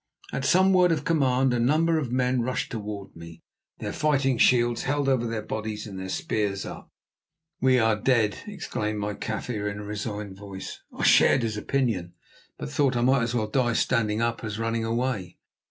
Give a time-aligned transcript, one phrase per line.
[0.33, 3.43] At some word of command a number of men rushed toward me,
[3.77, 6.89] their fighting shields held over their bodies and their spears up.
[7.61, 10.79] "We are dead!" exclaimed my Kaffir in a resigned voice.
[10.91, 12.15] I shared his opinion,
[12.57, 15.37] but thought I might as well die standing as running away.